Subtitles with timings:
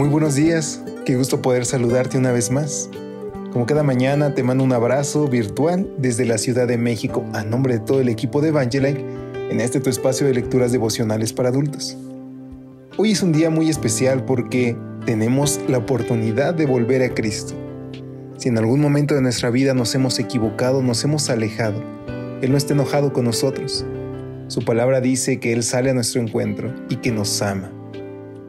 [0.00, 2.88] Muy buenos días, qué gusto poder saludarte una vez más.
[3.52, 7.74] Como cada mañana te mando un abrazo virtual desde la Ciudad de México a nombre
[7.74, 9.04] de todo el equipo de Evangeline
[9.50, 11.98] en este tu espacio de lecturas devocionales para adultos.
[12.96, 14.74] Hoy es un día muy especial porque
[15.04, 17.52] tenemos la oportunidad de volver a Cristo.
[18.38, 21.78] Si en algún momento de nuestra vida nos hemos equivocado, nos hemos alejado,
[22.40, 23.84] Él no está enojado con nosotros.
[24.48, 27.70] Su palabra dice que Él sale a nuestro encuentro y que nos ama.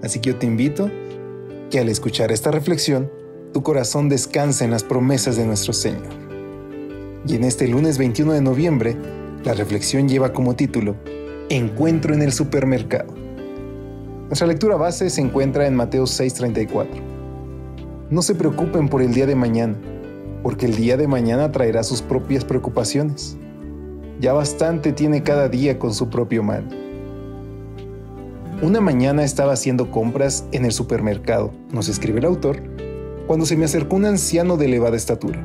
[0.00, 0.88] Así que yo te invito
[1.70, 3.10] que al escuchar esta reflexión,
[3.52, 6.02] tu corazón descanse en las promesas de nuestro Señor.
[7.26, 8.96] Y en este lunes 21 de noviembre,
[9.44, 10.96] la reflexión lleva como título
[11.48, 13.14] Encuentro en el supermercado.
[14.26, 16.88] Nuestra lectura base se encuentra en Mateo 6:34.
[18.10, 19.76] No se preocupen por el día de mañana,
[20.42, 23.36] porque el día de mañana traerá sus propias preocupaciones.
[24.20, 26.68] Ya bastante tiene cada día con su propio mal.
[28.62, 32.60] Una mañana estaba haciendo compras en el supermercado, nos escribe el autor,
[33.26, 35.42] cuando se me acercó un anciano de elevada estatura.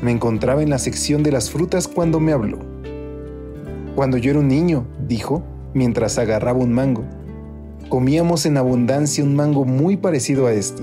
[0.00, 2.58] Me encontraba en la sección de las frutas cuando me habló.
[3.94, 5.42] Cuando yo era un niño, dijo,
[5.74, 7.04] mientras agarraba un mango.
[7.90, 10.82] Comíamos en abundancia un mango muy parecido a este.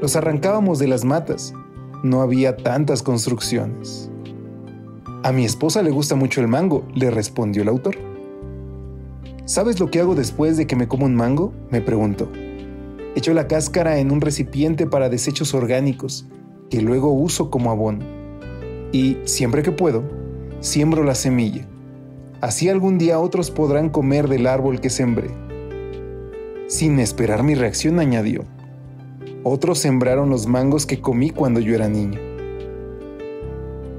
[0.00, 1.52] Los arrancábamos de las matas.
[2.04, 4.08] No había tantas construcciones.
[5.24, 8.15] A mi esposa le gusta mucho el mango, le respondió el autor.
[9.46, 11.52] ¿Sabes lo que hago después de que me como un mango?
[11.70, 12.28] me preguntó.
[13.14, 16.26] Echo la cáscara en un recipiente para desechos orgánicos,
[16.68, 18.04] que luego uso como abono.
[18.90, 20.02] Y, siempre que puedo,
[20.58, 21.64] siembro la semilla.
[22.40, 25.30] Así algún día otros podrán comer del árbol que sembré.
[26.66, 28.42] Sin esperar mi reacción, añadió.
[29.44, 32.18] Otros sembraron los mangos que comí cuando yo era niño.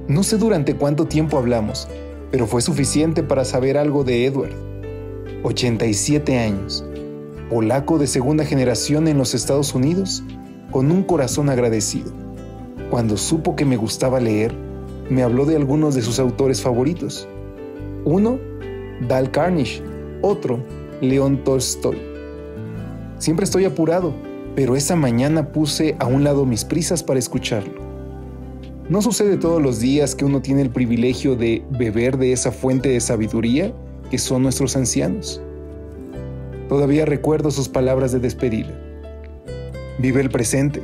[0.08, 1.88] No sé durante cuánto tiempo hablamos,
[2.30, 4.67] pero fue suficiente para saber algo de Edward
[5.44, 6.84] 87 años,
[7.48, 10.24] polaco de segunda generación en los Estados Unidos,
[10.72, 12.12] con un corazón agradecido.
[12.90, 14.52] Cuando supo que me gustaba leer,
[15.08, 17.28] me habló de algunos de sus autores favoritos.
[18.04, 18.38] Uno,
[19.06, 19.82] Dal Carnegie,
[20.22, 20.58] otro,
[21.00, 21.98] León Tolstoy.
[23.18, 24.12] Siempre estoy apurado,
[24.56, 27.80] pero esa mañana puse a un lado mis prisas para escucharlo.
[28.88, 32.88] No sucede todos los días que uno tiene el privilegio de beber de esa fuente
[32.88, 33.72] de sabiduría
[34.10, 35.40] que son nuestros ancianos.
[36.68, 38.78] Todavía recuerdo sus palabras de despedida.
[39.98, 40.82] Vive el presente,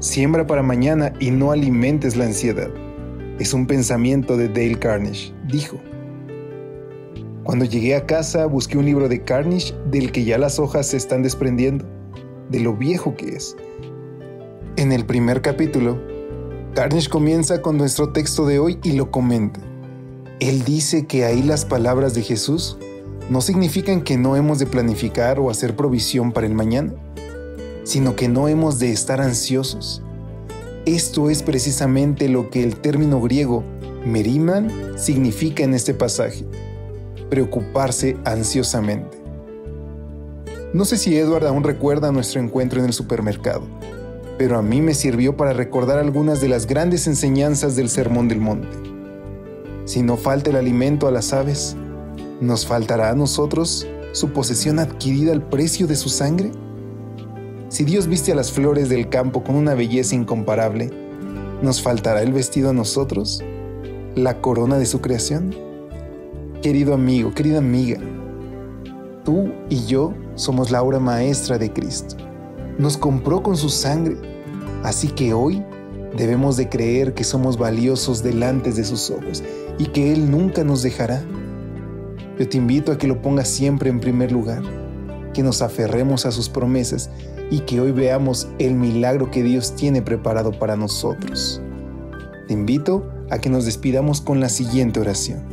[0.00, 2.70] siembra para mañana y no alimentes la ansiedad.
[3.38, 5.78] Es un pensamiento de Dale Carnegie, dijo.
[7.44, 10.96] Cuando llegué a casa busqué un libro de Carnegie del que ya las hojas se
[10.96, 11.84] están desprendiendo,
[12.50, 13.56] de lo viejo que es.
[14.76, 15.98] En el primer capítulo,
[16.74, 19.60] Carnegie comienza con nuestro texto de hoy y lo comenta.
[20.40, 22.78] Él dice que ahí las palabras de Jesús
[23.28, 26.94] no significan que no hemos de planificar o hacer provisión para el mañana,
[27.84, 30.02] sino que no hemos de estar ansiosos.
[30.86, 33.62] Esto es precisamente lo que el término griego
[34.06, 36.46] meriman significa en este pasaje,
[37.28, 39.18] preocuparse ansiosamente.
[40.72, 43.66] No sé si Edward aún recuerda nuestro encuentro en el supermercado,
[44.38, 48.40] pero a mí me sirvió para recordar algunas de las grandes enseñanzas del Sermón del
[48.40, 48.99] Monte.
[49.90, 51.74] Si no falta el alimento a las aves,
[52.40, 56.52] ¿nos faltará a nosotros su posesión adquirida al precio de su sangre?
[57.70, 60.92] Si Dios viste a las flores del campo con una belleza incomparable,
[61.60, 63.42] ¿nos faltará el vestido a nosotros?
[64.14, 65.56] ¿La corona de su creación?
[66.62, 67.98] Querido amigo, querida amiga,
[69.24, 72.14] tú y yo somos la obra maestra de Cristo.
[72.78, 74.16] Nos compró con su sangre,
[74.84, 75.64] así que hoy
[76.16, 79.42] debemos de creer que somos valiosos delante de sus ojos
[79.78, 81.22] y que Él nunca nos dejará.
[82.38, 84.62] Yo te invito a que lo pongas siempre en primer lugar,
[85.34, 87.10] que nos aferremos a sus promesas
[87.50, 91.60] y que hoy veamos el milagro que Dios tiene preparado para nosotros.
[92.48, 95.44] Te invito a que nos despidamos con la siguiente oración.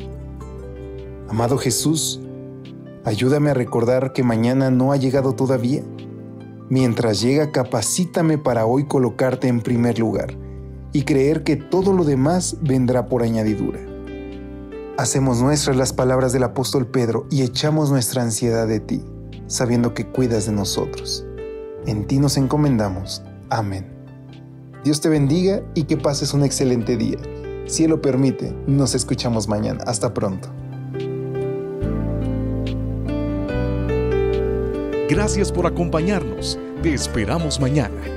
[1.30, 2.22] Amado Jesús,
[3.04, 5.84] ayúdame a recordar que mañana no ha llegado todavía.
[6.70, 10.47] Mientras llega, capacítame para hoy colocarte en primer lugar
[10.94, 13.80] y creer que todo lo demás vendrá por añadidura.
[14.98, 19.04] Hacemos nuestras las palabras del apóstol Pedro y echamos nuestra ansiedad de ti,
[19.46, 21.26] sabiendo que cuidas de nosotros.
[21.86, 23.22] En ti nos encomendamos.
[23.50, 23.88] Amén.
[24.84, 27.18] Dios te bendiga y que pases un excelente día.
[27.68, 29.84] Si Él lo permite, nos escuchamos mañana.
[29.86, 30.50] Hasta pronto.
[35.10, 36.60] Gracias por acompañarnos.
[36.82, 38.17] Te esperamos mañana.